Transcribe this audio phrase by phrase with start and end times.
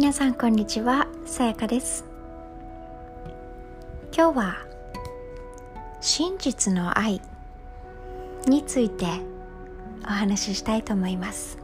[0.00, 2.06] 皆さんこんにちはさやかです。
[4.16, 4.56] 今日は
[6.00, 7.20] 真実の愛
[8.46, 9.04] について
[10.02, 11.58] お話ししたいと思います。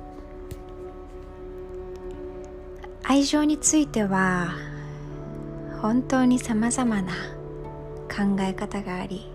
[3.05, 4.51] 愛情については
[5.81, 7.15] 本当にさまざまな
[8.15, 9.33] 考え方があり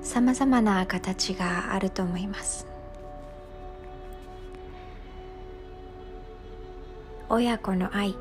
[0.00, 2.73] さまざまな形があると思います。
[7.34, 8.14] 親子の愛。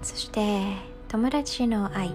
[0.00, 0.62] そして
[1.08, 2.08] 友達の愛。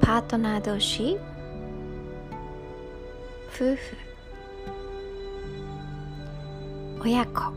[0.00, 1.18] パートナー同士。
[3.52, 3.78] 夫婦。
[7.02, 7.52] 親子。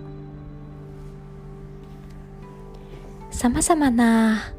[3.30, 4.52] さまざまな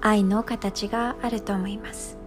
[0.00, 2.18] 愛の形があると思います。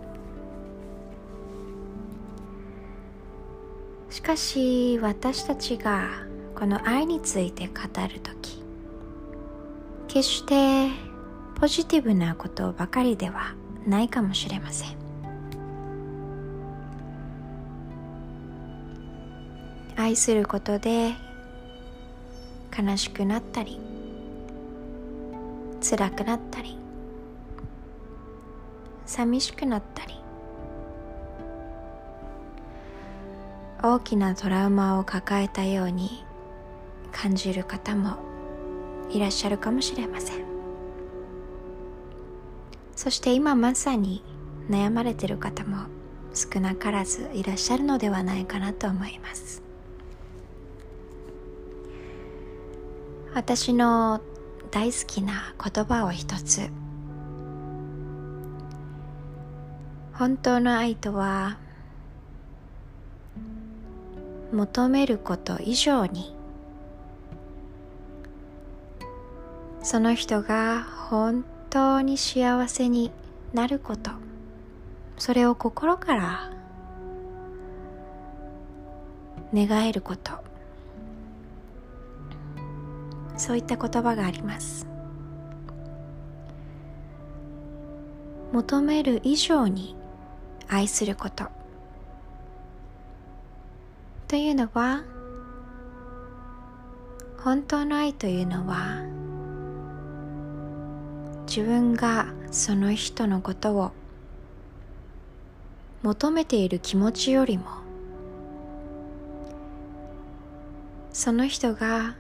[4.10, 6.32] しかし私たちが
[6.64, 7.74] この愛について語
[8.08, 8.64] る時
[10.08, 10.88] 決して
[11.60, 13.54] ポジティブなことばかりでは
[13.86, 14.96] ないかもしれません。
[19.98, 21.12] 愛することで
[22.72, 23.82] 悲しくなったり
[25.82, 26.78] 辛くなったり
[29.06, 30.18] 寂しくなったり
[33.84, 36.23] 大きなトラウマを抱えたように
[37.14, 38.18] 感じる方も
[39.10, 40.44] いらっしゃるかもしれません。
[42.96, 44.24] そして今まさに
[44.70, 45.86] 悩まれている方も
[46.34, 49.62] 少なからずいらっしゃるのではないかなと思います。
[53.34, 54.22] 私の
[54.72, 56.70] 大好きな言葉を一つ。
[60.14, 61.58] 本当の愛とは
[64.52, 66.36] 求めること以上に
[69.84, 73.12] その人が本当に幸せに
[73.54, 74.12] なること。
[75.18, 76.52] それを心から
[79.54, 80.32] 願えること。
[83.36, 84.88] そういった言葉があります。
[88.54, 89.98] 求める以上に
[90.70, 91.48] 愛すること。
[94.30, 95.04] というのは
[97.38, 99.13] 本当の愛というのは
[101.56, 103.92] 自分がその人のことを
[106.02, 107.66] 求めている気持ちよりも
[111.12, 112.16] その人が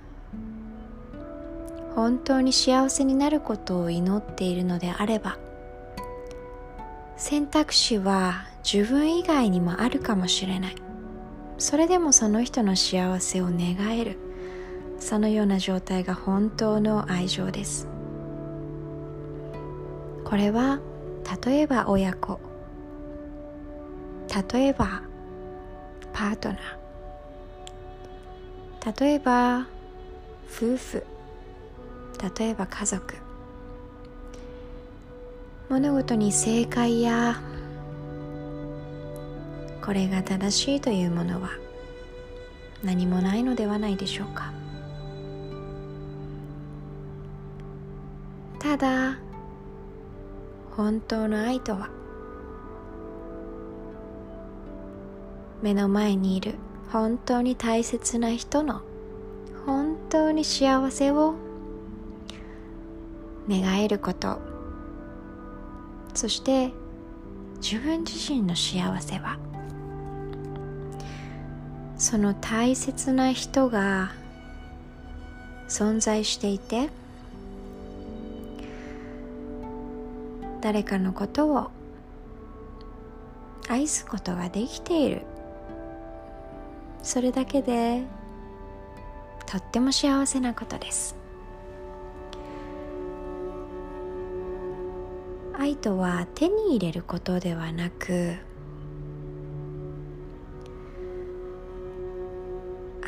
[1.95, 5.39] 本当に幸せになることを祈っているのであれば
[7.17, 10.75] 選択肢は自分以外にもあるかもしれない。
[11.57, 14.19] それでもその人の幸せを願える。
[14.99, 17.87] そのような状態が本当の愛情です。
[20.33, 20.79] これは
[21.45, 22.39] 例えば親子。
[24.51, 25.03] 例えば
[26.11, 28.99] パートナー。
[28.99, 29.67] 例えば
[30.51, 31.05] 夫婦。
[32.35, 33.13] 例えば家族。
[35.69, 37.39] 物事に正解や
[39.85, 41.51] これが正しいというものは
[42.83, 44.51] 何もないのではないでしょうか。
[48.57, 49.22] ただ
[50.75, 51.89] 本当の愛とは？
[55.61, 56.55] 目の前にいる
[56.91, 58.81] 本当に大切な人の
[59.65, 61.35] 本当に幸せを
[63.47, 64.39] 願えること。
[66.15, 66.71] そして
[67.61, 69.37] 自分自身の幸せは？
[71.97, 74.11] その大切な人が
[75.69, 76.89] 存在していて
[80.63, 81.71] 誰かのことを
[83.67, 85.23] 愛すことができている。
[87.01, 88.03] それだけで
[89.45, 91.17] とっても幸せなことです。
[95.59, 98.37] 愛とは手に入れることではなく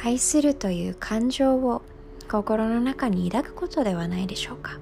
[0.03, 1.83] 愛するという感情を
[2.29, 4.77] 心の中に抱くことではないでしょうか。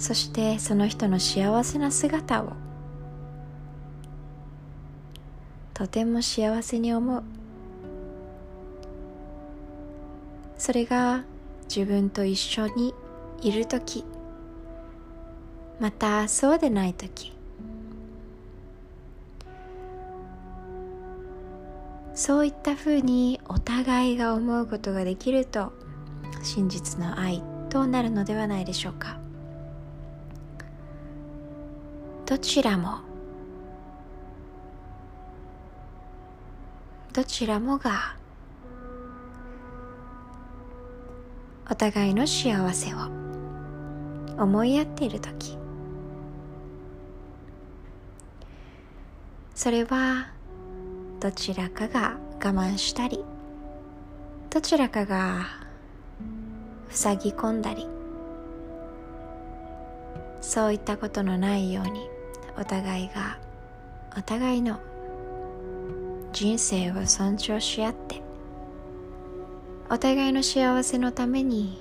[0.00, 2.54] そしてその人の幸せな姿を。
[5.74, 7.22] とても幸せに思う。
[10.56, 11.24] それが
[11.68, 12.94] 自分と一緒に
[13.42, 14.06] いる時。
[15.78, 17.36] またそうでない時。
[22.14, 25.74] そういったふうにお互いが思うことができると
[26.42, 29.29] 真実の愛となるのではないでしょうか。
[32.30, 32.98] どちらも。
[37.12, 38.14] どちらもが
[41.68, 42.98] お互いの幸せを
[44.40, 45.58] 思いやっている時。
[49.56, 50.28] それは
[51.18, 53.24] どちらかが我慢したり
[54.50, 55.46] どちらかが
[56.90, 57.88] 塞ぎ込んだり
[60.40, 62.19] そういったことのないように
[62.58, 63.38] お互いが
[64.16, 64.80] お互いの
[66.32, 68.22] 人生を尊重し合って
[69.90, 71.78] お互いの幸せのために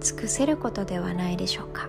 [0.00, 1.88] 尽くせることではないでしょうか。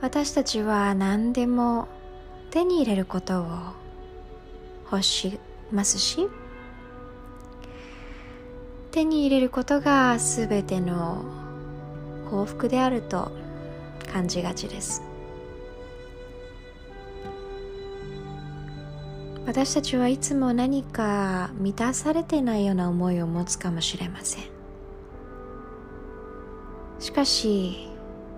[0.00, 1.88] 私たちは何でも
[2.50, 3.46] 手に入れることを
[4.92, 5.40] 欲し
[5.72, 6.28] ますし
[8.96, 11.22] 手に入れることが全ての
[12.30, 13.30] 幸福であると
[14.10, 15.02] 感じがちです。
[19.44, 24.44] 私たちはいつも何か満たされてないような思いを持つかもしれません。
[26.98, 27.90] しかし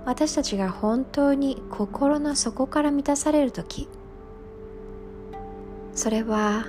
[0.07, 3.89] 私たちが本当に心の底から満たされる時
[5.95, 6.67] それは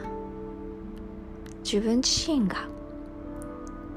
[1.64, 2.68] 自分自身が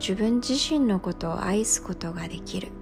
[0.02, 2.72] 自分自身のことを愛すことができる。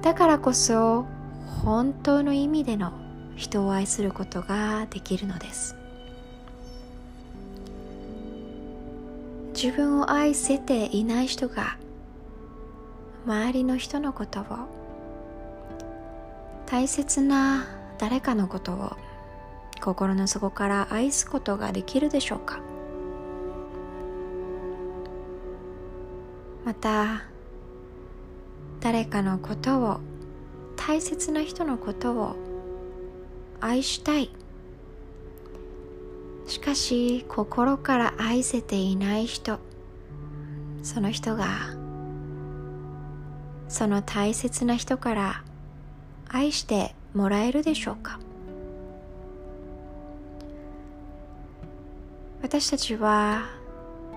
[0.00, 1.04] だからこそ
[1.62, 2.90] 本当の意味での
[3.36, 5.76] 人を愛することができるのです。
[9.52, 11.76] 自分を愛せていない人が
[13.26, 14.44] 周りの人のことを
[16.64, 17.66] 大切な
[17.98, 18.96] 誰かのことを
[19.82, 22.58] 心の底から愛すことができるでしょうか？
[26.64, 27.24] また
[28.80, 30.00] 誰かのことを
[30.76, 32.36] 大切な人のことを
[33.60, 34.30] 愛したい。
[36.46, 39.58] しかし心から愛せていない人。
[40.82, 41.46] その人が
[43.68, 45.44] その大切な人から
[46.28, 48.20] 愛してもらえるでしょうか。
[52.42, 53.46] 私たちは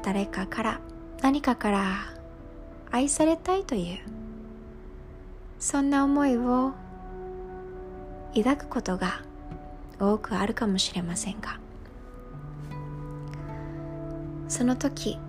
[0.03, 0.81] 誰かから
[1.21, 2.16] 何かから
[2.91, 3.99] 愛されたいという。
[5.59, 6.73] そんな思いを
[8.35, 9.21] 抱くことが
[9.99, 11.59] 多くあるかもしれませんが。
[14.47, 15.19] その時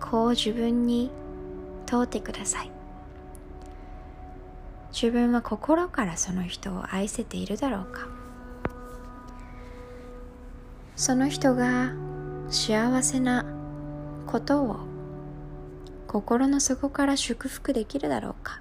[0.00, 1.10] こう自分に
[1.86, 2.70] 問うてください。
[4.92, 8.08] 自分は心からその人を愛せているだろうか。
[10.96, 11.92] その人が
[12.50, 13.46] 幸せな
[14.26, 14.91] ことを
[16.12, 18.60] 心の底から祝福できるだろうか。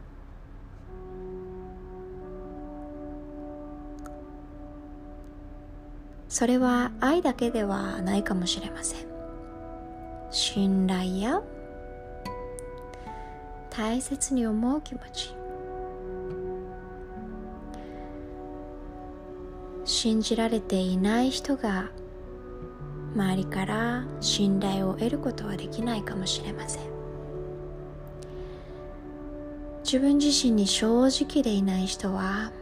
[6.30, 9.06] それは愛だけではないかもしれません。
[10.32, 11.42] 信頼や
[13.70, 15.36] 大切に思う気持ち。
[19.84, 21.90] 信じられていない人が
[23.14, 27.01] 周りから信頼を得ることはできないかもしれません。
[29.92, 32.54] 自分自身に正直でいない人は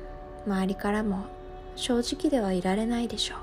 [0.47, 1.27] 周りからも
[1.75, 3.37] 正直ではいられないでしょう。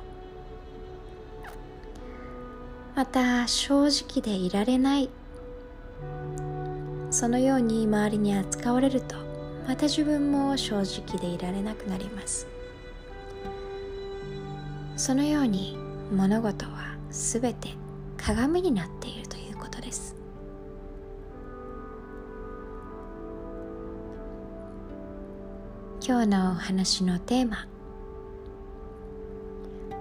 [2.97, 5.09] また正直でいられない。
[7.13, 9.15] そのように周りに扱われると
[9.69, 12.49] また自分も正直でいられなくなります。
[14.97, 15.79] そのように
[16.11, 17.69] 物事はすべて
[18.17, 19.26] 鏡になっている。
[26.09, 27.67] 今日のお話のテーマ。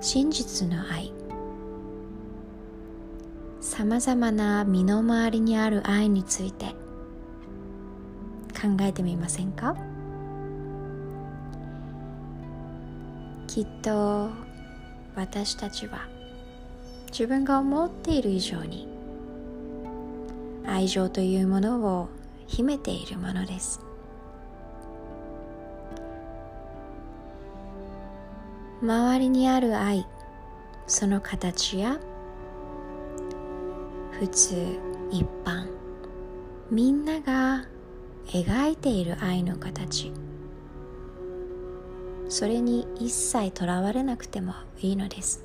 [0.01, 1.11] 真実の愛。
[3.59, 6.75] さまざまな身の回りにある愛について。
[8.53, 9.75] 考えてみませんか？
[13.47, 14.29] きっと
[15.15, 16.07] 私たちは
[17.07, 18.87] 自分が思っている以上に
[20.67, 22.09] 愛情というものを
[22.45, 23.79] 秘めているものです。
[28.85, 30.05] 周りにある愛
[30.85, 31.97] その形や
[34.11, 34.55] 普通
[35.09, 35.67] 一般
[36.69, 37.65] みんなが
[38.27, 40.13] 描いている愛の形。
[42.29, 45.43] それに一切とらわれなくてもいいのです。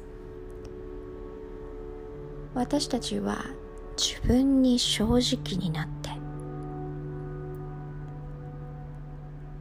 [2.54, 3.46] 私たちは
[3.96, 6.10] 自分に正直になって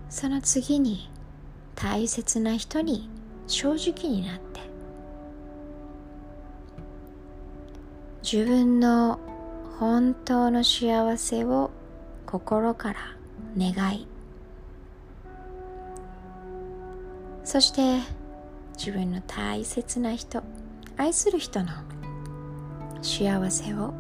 [0.10, 1.10] その次に
[1.76, 3.19] 大切な人に
[3.50, 4.60] 正直になって。
[8.22, 9.20] 自分の
[9.80, 11.72] 本当の幸せを
[12.28, 13.00] 心から
[13.58, 14.08] 願い。
[17.44, 18.02] そして
[18.78, 20.44] 自分の大切な人
[20.98, 21.70] 愛する人の
[23.02, 23.94] 幸せを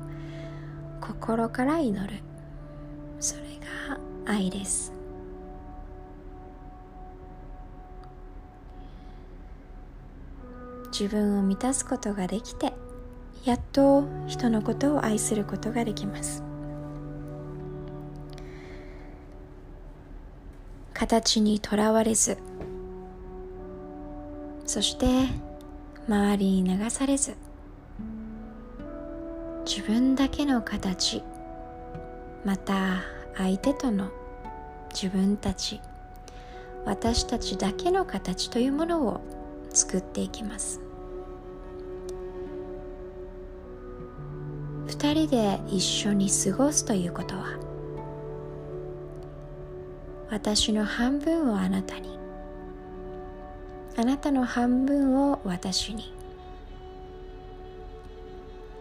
[1.01, 2.21] 心から祈る。
[3.19, 3.41] それ
[3.87, 4.98] が愛です。
[10.99, 12.73] 自分を満たすことができて
[13.45, 16.43] やっと人のことを愛することができます。
[20.93, 22.37] 形にとらわれず
[24.65, 25.05] そして
[26.09, 27.37] 周りに流されず
[29.65, 31.23] 自分だけの形
[32.43, 33.03] また
[33.37, 34.11] 相手との
[34.93, 35.79] 自分たち
[36.83, 39.21] 私たちだけの形というものを
[39.69, 40.88] 作っていきます。
[45.01, 47.57] 二人で一緒に過ごすということは
[50.29, 52.19] 私の半分をあなたに
[53.95, 56.13] あなたの半分を私に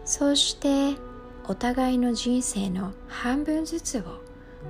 [0.03, 0.99] そうして
[1.47, 4.01] お互いの人生の半分ずつを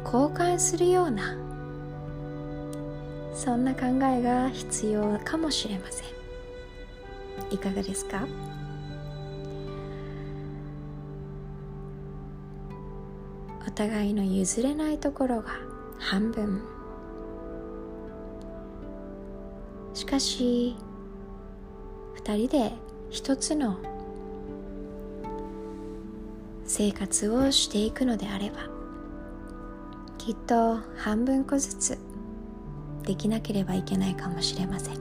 [0.06, 1.36] 交換するような
[3.34, 6.08] そんな考えが必要かもしれません。
[7.52, 8.28] いかがですか？
[13.70, 15.50] お互いの譲れないところが
[16.00, 16.60] 半分。
[19.94, 20.76] しかし
[22.16, 22.72] 2人で
[23.12, 23.78] 一つの
[26.66, 28.58] 生活をしていくのであれば
[30.18, 32.00] きっと半分個ずつ
[33.04, 34.96] できなければいけないかもしれません。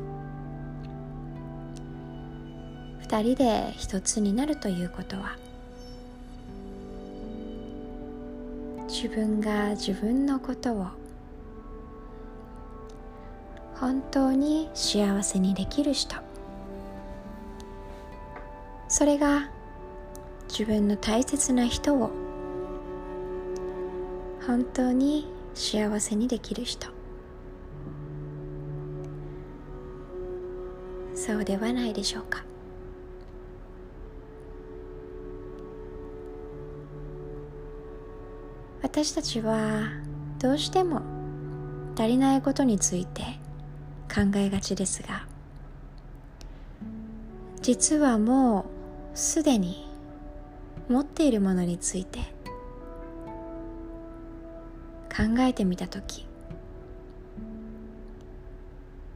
[3.00, 5.38] 2人で一つになるということは
[9.00, 10.88] 自分が自分のことを
[13.76, 16.16] 本当に幸せにできる人。
[18.88, 19.50] それが
[20.48, 22.10] 自分の大切な人を
[24.44, 26.88] 本当に幸せにできる人。
[31.14, 32.47] そうではないでしょうか。
[38.82, 39.88] 私たちは
[40.38, 41.02] どうしても
[41.96, 43.22] 足りないことについて
[44.12, 45.26] 考えがちですが
[47.60, 48.66] 実はも
[49.14, 49.88] うすでに
[50.88, 52.20] 持っているものについて
[55.14, 56.26] 考えてみた時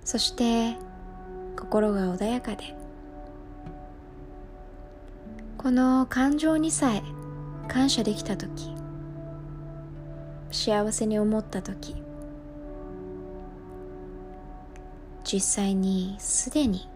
[0.04, 0.76] そして
[1.56, 2.74] 心が穏やかで
[5.56, 7.02] この感情にさえ
[7.68, 8.81] 感謝できた時
[10.52, 11.96] 幸せに思った時
[15.24, 16.88] 実際にすでに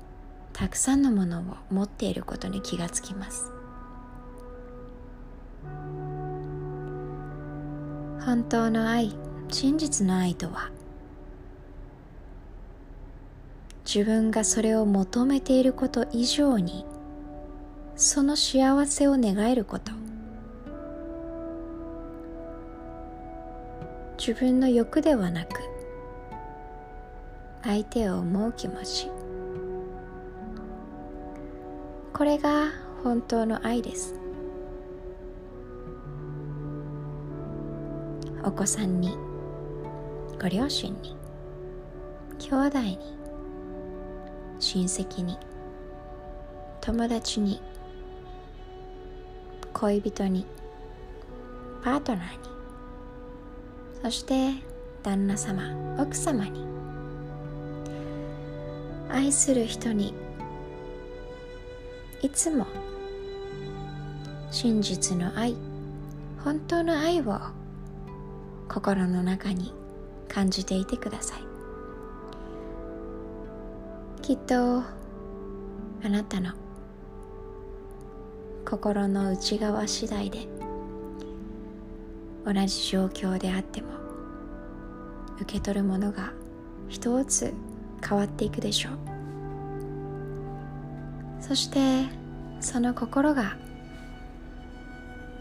[0.53, 3.53] たくさんのものを持っていることに気がつきます。
[8.25, 9.15] 本当の愛
[9.49, 10.71] 真実の愛とは
[13.85, 16.85] 自分がそれを求めていること以上に
[17.95, 20.06] その幸せを願えること。
[24.27, 25.61] 自分の欲ではなく
[27.63, 29.09] 相手を思う気持ち。
[32.13, 32.73] これが
[33.05, 34.17] 本当の愛です。
[38.43, 39.17] お子さんに
[40.43, 41.17] ご両親に
[42.41, 42.99] 兄弟に
[44.59, 45.39] 親戚に
[46.81, 47.63] 友達に
[49.73, 50.45] 恋人に
[51.85, 52.56] パートナーに。
[54.07, 54.53] そして
[55.03, 55.65] 旦那様
[55.99, 56.65] 奥様に。
[59.11, 60.15] 愛する人に
[62.23, 62.69] いつも
[64.53, 65.57] 真実の愛
[66.39, 67.41] 本当の愛を
[68.69, 69.75] 心の中に
[70.29, 71.41] 感じていてください。
[74.23, 74.85] きっとあ
[76.09, 76.53] なたの
[78.65, 80.47] 心の内側次第で
[82.47, 83.96] 同じ状況であっても
[85.41, 86.33] 受け取るものが
[86.89, 87.53] 一つ
[88.07, 89.17] 変わっていくでしょう。
[91.47, 92.07] そして
[92.61, 93.57] その心が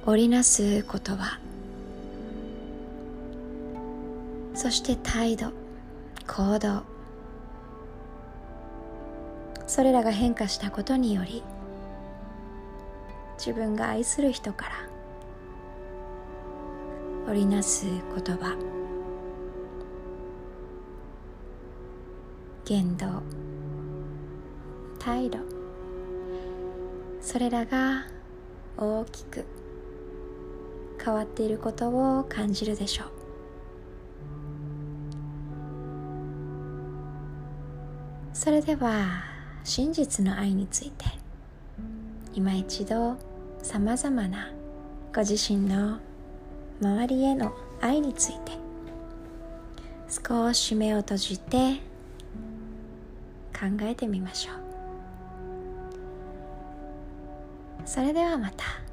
[0.05, 1.39] 織りなす言葉
[4.53, 5.51] そして態度
[6.27, 6.83] 行動
[9.65, 11.41] それらが変化したことにより
[13.39, 14.71] 自分が愛する人から
[17.27, 18.84] 織りなす言葉。
[22.65, 23.21] 言動。
[24.99, 25.37] 態度。
[27.21, 28.07] それらが
[28.77, 29.45] 大きく
[31.03, 33.15] 変わっていることを感じるでしょう。
[38.33, 39.23] それでは
[39.63, 41.05] 真実の愛について
[42.33, 43.17] 今一度
[43.63, 44.51] さまざまな
[45.13, 45.99] ご自身の
[46.81, 48.51] 周りへの愛について
[50.09, 51.81] 少し目を閉じて
[53.57, 54.55] 考えてみましょう
[57.85, 58.84] それではまた。